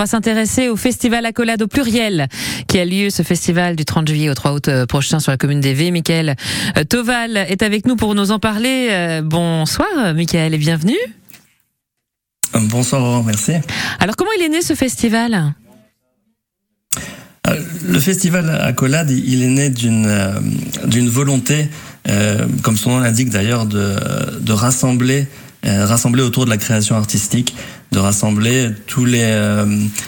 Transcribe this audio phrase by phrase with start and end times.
[0.00, 2.28] On va s'intéresser au festival Accolade au pluriel
[2.68, 5.36] qui a lieu ce festival du 30 juillet au 3 août euh, prochain sur la
[5.36, 5.90] commune d'Evey.
[5.90, 6.36] Michael
[6.76, 8.90] euh, Toval est avec nous pour nous en parler.
[8.92, 10.94] Euh, bonsoir Michael et bienvenue.
[12.54, 13.54] Bonsoir, merci.
[13.98, 15.52] Alors comment il est né ce festival?
[17.84, 20.16] Le festival Accolade, il est né d'une
[20.84, 21.68] d'une volonté,
[22.62, 23.96] comme son nom l'indique d'ailleurs, de,
[24.38, 25.26] de rassembler
[25.64, 27.54] rassembler autour de la création artistique
[27.92, 29.66] de rassembler tous les euh,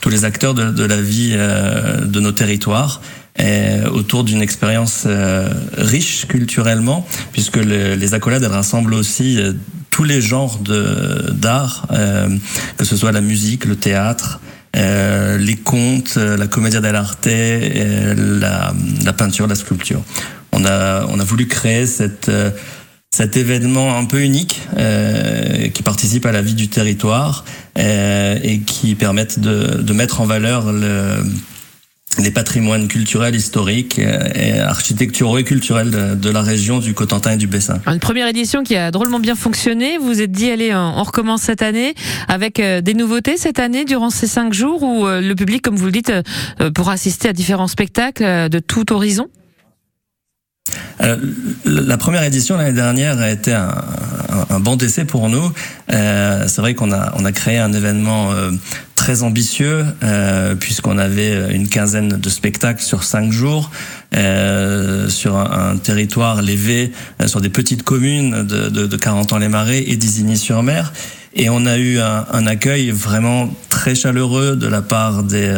[0.00, 3.00] tous les acteurs de, de la vie euh, de nos territoires
[3.38, 9.40] et autour d'une expérience euh, riche culturellement, puisque les accolades elles rassemblent aussi
[9.88, 11.86] tous les genres de d'art,
[12.76, 14.38] que ce soit la musique, le théâtre,
[14.74, 20.02] les contes, la comédie dell'arte, la, la peinture, la sculpture.
[20.52, 22.30] On a on a voulu créer cette
[23.14, 27.44] cet événement un peu unique euh, qui participe à la vie du territoire
[27.78, 31.22] euh, et qui permettent de, mettre en valeur le,
[32.18, 37.46] les patrimoines culturels, historiques et architecturaux et culturels de, la région du Cotentin et du
[37.46, 37.80] Bessin.
[37.86, 39.98] Une première édition qui a drôlement bien fonctionné.
[39.98, 41.94] Vous vous êtes dit, allez, on recommence cette année
[42.28, 45.76] avec euh, des nouveautés cette année durant ces cinq jours où euh, le public, comme
[45.76, 46.12] vous le dites,
[46.60, 49.28] euh, pourra assister à différents spectacles de tout horizon?
[51.02, 51.16] Euh,
[51.64, 53.74] la première édition l'année dernière a été un,
[54.50, 55.52] un, bon décès pour nous.
[55.92, 58.50] Euh, c'est vrai qu'on a, on a créé un événement euh,
[58.94, 63.70] très ambitieux euh, puisqu'on avait une quinzaine de spectacles sur cinq jours
[64.14, 66.92] euh, sur un, un, territoire lévé,
[67.26, 70.92] sur des petites communes de, de, de 40 ans les Marais et d'Isigny-sur-Mer.
[71.34, 75.50] Et on a eu un, un, accueil vraiment très chaleureux de la part des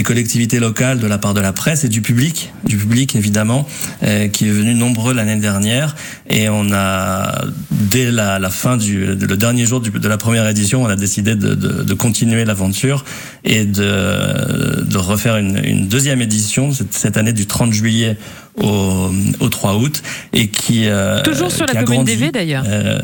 [0.00, 3.66] des collectivités locales, de la part de la presse et du public, du public évidemment,
[4.02, 5.94] euh, qui est venu nombreux l'année dernière.
[6.26, 10.48] Et on a, dès la, la fin du le dernier jour du, de la première
[10.48, 13.04] édition, on a décidé de, de, de continuer l'aventure
[13.44, 18.16] et de, de refaire une, une, deuxième édition cette, cette, année du 30 juillet
[18.56, 22.64] au, au 3 août et qui euh, toujours sur la commune d'Evey d'ailleurs.
[22.66, 23.00] Euh,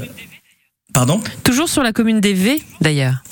[0.94, 1.20] pardon?
[1.44, 3.22] Toujours sur la commune d'Evey d'ailleurs.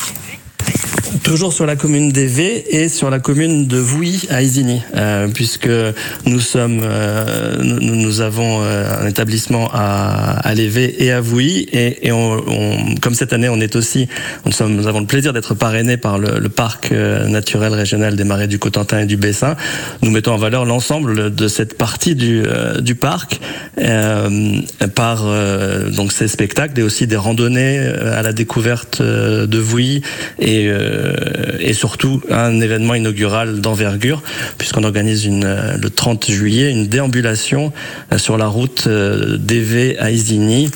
[1.24, 5.70] Toujours sur la commune d'Evey et sur la commune de Vouilly à Isigny, euh, puisque
[6.26, 11.66] nous sommes, euh, nous, nous, avons euh, un établissement à, à l'Evey et à Vouilly,
[11.72, 14.06] et, et on, on, comme cette année on est aussi,
[14.44, 18.16] nous, sommes, nous avons le plaisir d'être parrainés par le, le, parc euh, naturel régional
[18.16, 19.56] des Marais du Cotentin et du Bessin.
[20.02, 23.40] Nous mettons en valeur l'ensemble de cette partie du, euh, du parc
[24.94, 25.24] par
[25.90, 30.02] donc ces spectacles et aussi des randonnées à la découverte de Vouilly
[30.38, 31.13] et euh,
[31.60, 34.22] et surtout un événement inaugural d'envergure,
[34.58, 37.72] puisqu'on organise une, euh, le 30 juillet une déambulation
[38.12, 40.70] euh, sur la route d'Evey à Isigny,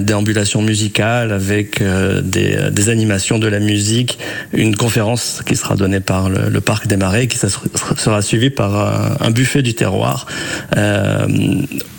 [0.00, 1.82] déambulation musicale avec
[2.22, 4.18] des, animations de la musique,
[4.52, 9.26] une conférence qui sera donnée par le, Parc des Marais, qui sera suivie par un,
[9.26, 10.26] un buffet du terroir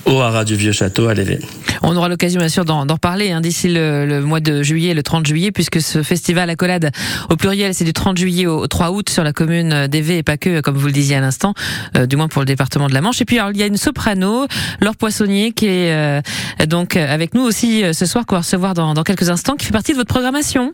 [0.06, 1.40] au haras du Vieux Château à Lévé.
[1.82, 5.04] On aura l'occasion bien sûr d'en reparler hein, d'ici le, le, mois de juillet, le
[5.04, 6.92] 30 juillet, puisque ce festival Accolade
[7.30, 10.38] au pluriel, c'est du 30 juillet au 3 août sur la commune d'Évé et pas
[10.38, 11.54] que, comme vous le disiez à l'instant,
[11.96, 13.22] euh, du moins pour le département de la Manche.
[13.22, 14.48] Et puis alors, il y a une soprano,
[14.82, 16.22] Laure Poissonnier, qui est euh,
[16.68, 19.66] donc avec nous aussi euh, ce soir, qu'on va recevoir dans, dans quelques instants, qui
[19.66, 20.74] fait partie de votre programmation.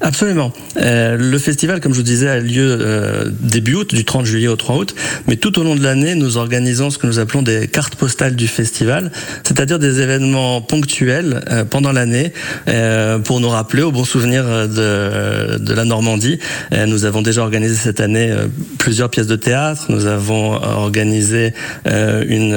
[0.00, 0.52] Absolument.
[0.76, 4.48] Euh, le festival, comme je vous disais, a lieu euh, début août, du 30 juillet
[4.48, 4.94] au 3 août,
[5.26, 8.36] mais tout au long de l'année, nous organisons ce que nous appelons des cartes postales
[8.36, 9.10] du festival,
[9.42, 12.32] c'est-à-dire des événements ponctuels euh, pendant l'année
[12.68, 16.38] euh, pour nous rappeler au bon souvenir de, de la Normandie.
[16.72, 18.46] Euh, nous avons déjà organisé cette année euh,
[18.78, 21.54] plusieurs pièces de théâtre, nous avons organisé
[21.86, 22.56] une,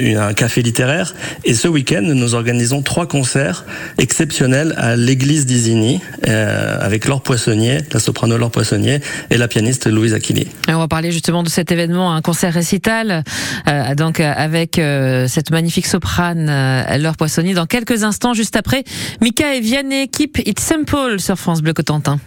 [0.00, 1.14] une, un café littéraire,
[1.44, 3.64] et ce week-end, nous organisons trois concerts
[3.98, 9.00] exceptionnels à l'église d'Isigny euh, avec Laure Poissonnier, la soprano Laure Poissonnier
[9.30, 10.46] et la pianiste Louise Aquili.
[10.68, 13.24] on va parler justement de cet événement, un concert récital,
[13.68, 18.56] euh, donc euh, avec euh, cette magnifique soprane euh, Laure Poissonnier dans quelques instants, juste
[18.56, 18.84] après.
[19.20, 22.18] Mika et Vianney, Keep It Simple sur France Bleu Cotentin.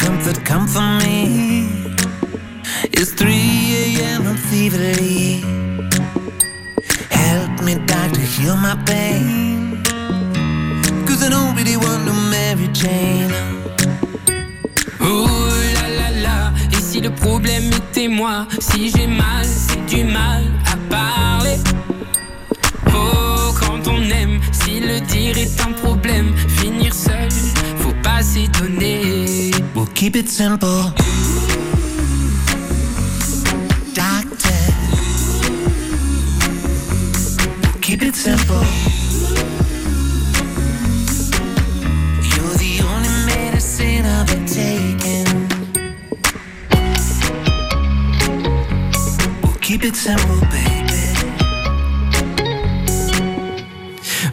[0.00, 1.68] Comfort, come for me.
[2.92, 4.26] It's 3 a.m.
[4.26, 5.42] I'm feverly.
[7.10, 9.82] Help me, doctor, heal my pain.
[11.06, 13.32] Cause I don't really want no Mary Jane.
[15.00, 18.46] Oh la la la, et si le problème était moi?
[18.58, 21.58] Si j'ai mal, c'est du mal à parler.
[22.94, 26.34] Oh, quand on aime, si le dire est un problème,
[30.00, 30.82] keep it simple.
[33.92, 34.60] Doctor.
[37.82, 38.64] Keep it simple.
[42.30, 45.28] You're the only medicine I've been taking.
[49.42, 50.80] We'll keep it simple, baby.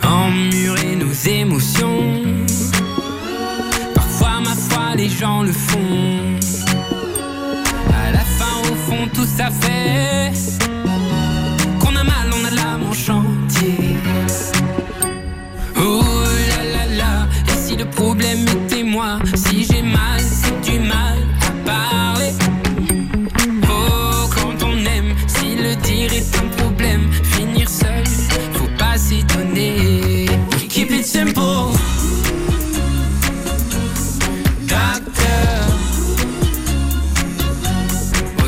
[0.02, 2.77] Emmurer nos émotions.
[5.08, 6.36] Les gens le font.
[7.94, 10.34] À la fin, au fond, tout ça fait
[11.80, 13.37] qu'on a mal, on a l'âme en chantier.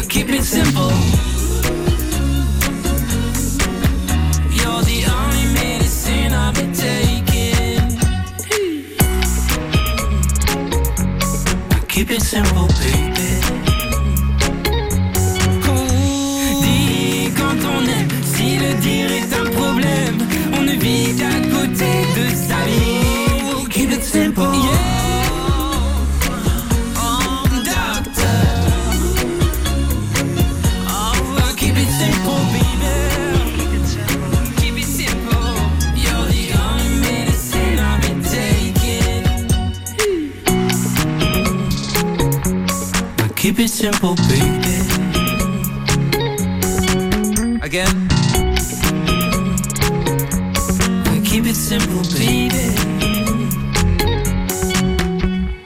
[0.09, 0.91] Keep it simple.
[4.57, 7.79] You're the only medicine I've been taking.
[11.87, 13.29] Keep it simple, baby.
[16.61, 20.17] Dis quand on aime, si le dire est un problème,
[20.57, 23.69] on ne vit qu'à côté de sa vie.
[23.69, 24.68] Keep it simple.
[43.49, 44.75] Keep it simple, baby.
[47.63, 48.07] Again.
[51.25, 52.75] Keep it simple, baby.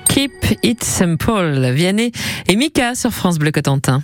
[0.07, 2.13] Keep It Simple, Vianney
[2.47, 4.01] et Mika sur France Bleu Cotentin.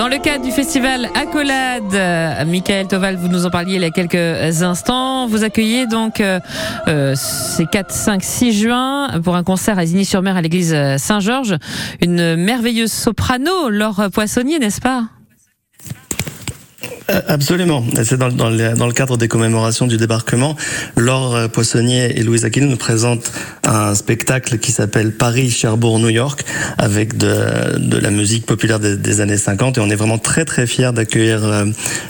[0.00, 3.84] Dans le cadre du festival Accolade, euh, Michael Toval, vous nous en parliez il y
[3.84, 5.26] a quelques instants.
[5.26, 6.40] Vous accueillez donc euh,
[6.88, 11.56] euh, ces 4, 5, 6 juin pour un concert à Isigny-sur-Mer à l'église Saint-Georges.
[12.00, 15.04] Une merveilleuse soprano, Laure Poissonnier, n'est-ce pas?
[16.84, 16.86] Euh,
[17.28, 17.84] Absolument.
[17.98, 20.56] Et C'est dans, le, cadre des commémorations du débarquement.
[20.96, 23.32] Laure euh, Poissonnier et Louise Aquino nous présentent
[23.64, 26.44] un spectacle qui s'appelle Paris, Cherbourg, New York,
[26.78, 29.78] avec de, la musique populaire des, années 50.
[29.78, 31.66] Et on est vraiment très très fiers d'accueillir euh,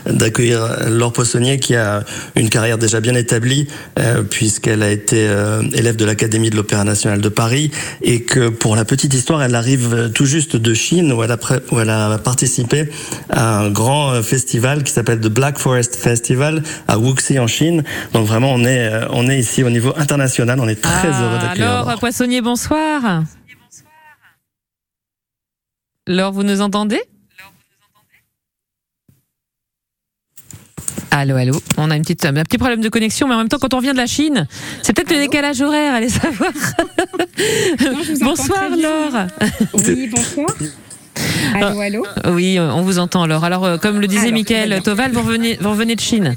[0.07, 2.05] d'accueillir Laure Poissonnier qui a
[2.37, 3.67] une carrière déjà bien établie
[3.99, 7.71] euh, puisqu'elle a été euh, élève de l'Académie de l'Opéra national de Paris
[8.03, 12.19] et que pour la petite histoire, elle arrive tout juste de Chine où elle a,
[12.19, 12.89] participé
[13.31, 17.85] à un grand euh, festival s'appelle The Black Forest Festival à Wuxi en Chine.
[18.13, 20.61] Donc vraiment, on est euh, on est ici au niveau international.
[20.61, 21.71] On est très heureux d'accueillir.
[21.71, 21.99] Laure Laure.
[21.99, 23.25] Poissonnier, bonsoir.
[26.07, 27.01] Laure, vous nous entendez?
[31.13, 31.61] Allô, allô.
[31.77, 33.81] On a une petite, un petit problème de connexion, mais en même temps, quand on
[33.81, 34.47] vient de la Chine,
[34.83, 36.51] c'est peut-être le décalage horaire, allez savoir.
[36.51, 38.71] entends bonsoir.
[38.71, 39.27] Laure.
[39.75, 40.49] Oui, bonsoir.
[41.55, 43.45] Allô, allô Oui, euh, on vous entend, Laure.
[43.45, 44.81] Alors, euh, comme le disait Alors, bien.
[44.81, 46.37] Toval, vous revenez, vous revenez de Chine.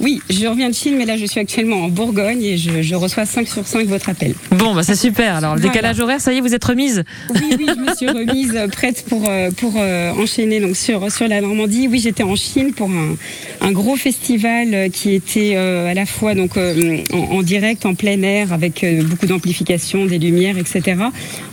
[0.00, 2.94] Oui, je reviens de Chine, mais là, je suis actuellement en Bourgogne et je, je
[2.94, 4.34] reçois 5 sur 5 votre appel.
[4.52, 5.36] Bon, bah, c'est super.
[5.36, 5.74] Alors, le Voilà.
[5.74, 7.04] décalage horaire, ça y est, vous êtes remise.
[7.34, 11.28] Oui, oui, je me suis remise euh, prête pour, pour euh, enchaîner donc, sur, sur
[11.28, 11.88] la Normandie.
[11.88, 13.16] Oui, j'étais en Chine pour un,
[13.60, 17.94] un gros festival qui était euh, à la fois donc, euh, en, en direct, en
[17.94, 20.96] plein air, avec beaucoup d'amplification, des lumières, etc.,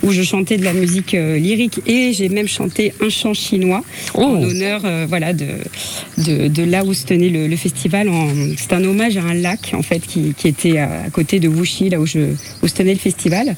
[0.02, 3.82] où je chantais de la musique lyrique et j'ai même chanté un chant chinois
[4.14, 4.22] Oh.
[4.22, 5.46] en honneur euh, voilà, de,
[6.18, 8.08] de, de là où se tenait le, le festival.
[8.56, 11.48] C'est un hommage à un lac en fait qui, qui était à, à côté de
[11.48, 12.20] Wuxi, là où, je,
[12.62, 13.56] où se tenait le festival.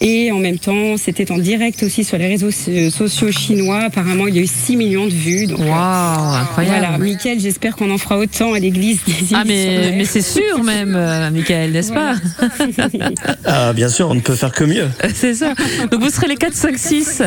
[0.00, 3.80] Et en même temps, c'était en direct aussi sur les réseaux so- sociaux chinois.
[3.86, 5.46] Apparemment, il y a eu 6 millions de vues.
[5.46, 6.78] Donc, Waouh, euh, incroyable.
[6.86, 10.94] voilà, Mickaël, j'espère qu'on en fera autant à l'église des Ah, mais, c'est sûr même,
[10.96, 12.14] euh, Mickaël, n'est-ce pas?
[13.44, 14.88] Ah, bien sûr, on ne peut faire que mieux.
[15.14, 15.54] C'est ça.
[15.90, 17.22] Donc vous serez les 4, 5, 6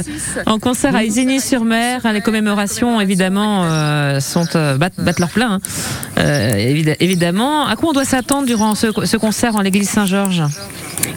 [0.46, 2.02] en concert à Isigny-sur-Mer.
[2.04, 5.54] Hein, Les commémorations, évidemment, euh, sont euh, battent, battent leur plein.
[5.54, 5.60] hein.
[6.20, 7.66] Euh, évid- évidemment.
[7.68, 10.44] À quoi on doit s'attendre durant ce, ce concert en l'église Saint-Georges?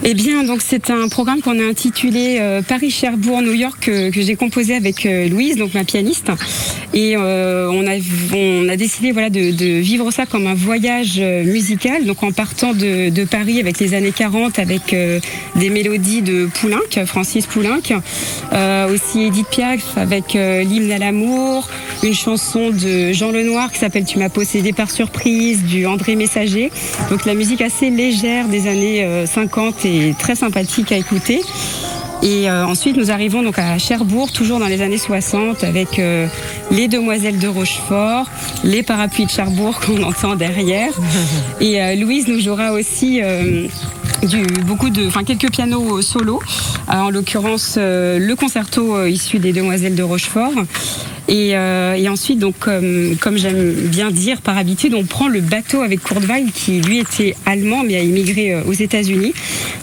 [0.06, 4.36] Eh bien, donc c'est un programme qu'on a intitulé euh, Paris-Cherbourg, New York, que j'ai
[4.36, 6.30] composé avec euh, Louise, donc ma pianiste.
[6.94, 9.40] Et euh, on, a, décidé voilà, de,
[9.80, 14.12] vivre ça comme un voyage euh, musical, donc en partant de, Paris avec les années
[14.12, 15.18] 40, avec euh,
[15.56, 17.80] des mélodies de Poulenc, Francis Poulenc,
[18.92, 21.68] aussi Edith Piaf avec l'hymne à l'amour,
[22.02, 26.70] une chanson de Jean Lenoir qui s'appelle Tu m'as possédé par surprise, du André Messager.
[27.10, 31.40] Donc la musique assez légère des années euh, 50 et très sympathique à écouter.
[32.24, 36.26] Et euh, ensuite, nous arrivons donc à Cherbourg, toujours dans les années 60, avec euh,
[36.70, 38.30] les Demoiselles de Rochefort,
[38.64, 40.92] les parapluies de Cherbourg qu'on entend derrière.
[41.60, 43.20] Et euh, Louise nous jouera aussi
[44.66, 46.40] beaucoup de, enfin quelques pianos solo,
[46.88, 50.52] en l'occurrence le concerto issu des Demoiselles de Rochefort.
[51.28, 55.40] Et, euh, et ensuite, donc, comme, comme j'aime bien dire, par habitude, on prend le
[55.40, 56.22] bateau avec Kurt
[56.54, 59.32] qui lui était allemand, mais a immigré euh, aux États-Unis.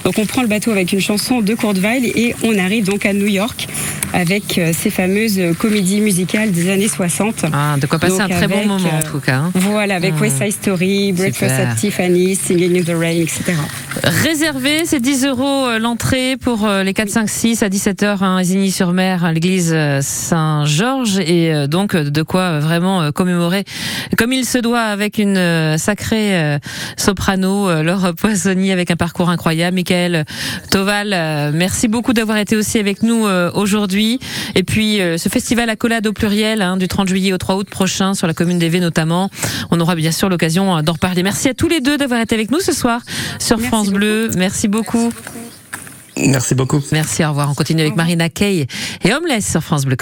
[0.03, 3.13] Donc, on prend le bateau avec une chanson de Kurt et on arrive donc à
[3.13, 3.67] New York
[4.13, 7.45] avec euh, ces fameuses comédies musicales des années 60.
[7.53, 9.37] Ah, de quoi passer Donc, un très bon moment en tout cas.
[9.37, 9.51] hein.
[9.55, 10.21] Voilà, avec Mmh.
[10.21, 11.69] West Side Story, Breakfast Super.
[11.71, 13.53] at Tiffany's, Singing in the Rain, etc.
[14.03, 18.41] Réservé, c'est 10 euros euh, l'entrée pour euh, les 4, 5, 6 à 17h à
[18.41, 21.19] Isigny-sur-Mer, à l'église euh, Saint-Georges.
[21.19, 23.65] Et donc, de quoi vraiment commémorer,
[24.17, 26.59] comme il se doit, avec une sacrée
[26.97, 29.75] soprano, Laure Poissonnier, avec un parcours incroyable.
[29.75, 30.25] Michael
[30.69, 34.19] Toval, merci beaucoup d'avoir été aussi avec nous aujourd'hui.
[34.55, 38.13] Et puis, ce festival Accolade au pluriel, hein, du 30 juillet au 3 août prochain,
[38.13, 39.29] sur la commune d'Evey notamment.
[39.69, 41.23] On aura bien sûr l'occasion d'en reparler.
[41.23, 43.01] Merci à tous les deux d'avoir été avec nous ce soir
[43.39, 44.29] sur Merci France Bleu.
[44.37, 45.11] Merci beaucoup.
[46.17, 46.81] Merci beaucoup.
[46.91, 47.49] Merci, au revoir.
[47.49, 48.67] On continue avec Marina Kay
[49.03, 49.95] et Homeless sur France Bleu.